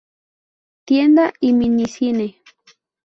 Tienda 0.83 1.31
y 1.39 1.53
mini 1.53 1.85
cine. 1.85 2.41